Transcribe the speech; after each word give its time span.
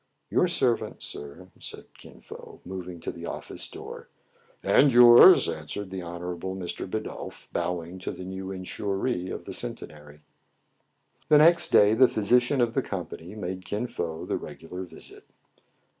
"Your 0.31 0.47
servant, 0.47 1.03
sir," 1.03 1.49
said 1.59 1.85
Kin 1.95 2.21
Fo, 2.21 2.59
moving 2.65 2.99
to 3.01 3.11
the 3.11 3.27
office 3.27 3.67
door. 3.67 4.07
"And 4.63 4.91
yours," 4.91 5.47
answered 5.47 5.91
the 5.91 6.01
Honorable 6.01 6.55
Mr. 6.55 6.89
Bidulph, 6.89 7.47
bowing 7.53 7.99
to 7.99 8.11
the 8.11 8.25
new 8.25 8.47
insuree 8.51 9.29
of 9.29 9.45
the 9.45 9.53
Cen 9.53 9.75
tenary. 9.75 10.21
The 11.29 11.37
next 11.37 11.67
day 11.67 11.93
the 11.93 12.07
physician 12.07 12.61
of 12.61 12.73
the 12.73 12.81
company 12.81 13.35
made 13.35 13.63
Kin 13.63 13.85
Fo 13.85 14.25
the 14.25 14.37
regular 14.37 14.81
visit. 14.81 15.27